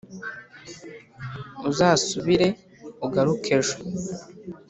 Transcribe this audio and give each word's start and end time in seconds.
Uzasubire 1.69 2.47
ugaruke 3.05 3.49
ejo 3.57 3.75